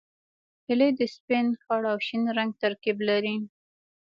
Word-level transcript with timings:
هیلۍ 0.67 0.89
د 0.99 1.01
سپین، 1.15 1.47
خړ 1.63 1.81
او 1.91 1.97
شین 2.05 2.23
رنګ 2.37 2.51
ترکیب 2.63 2.97
لري 3.09 3.35